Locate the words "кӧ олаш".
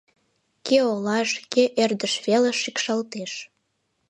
0.65-1.29